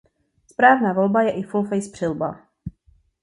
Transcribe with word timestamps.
Správná 0.47 0.93
volba 0.93 1.21
je 1.21 1.31
i 1.31 1.43
full 1.43 1.63
face 1.67 1.89
přilba. 1.91 2.39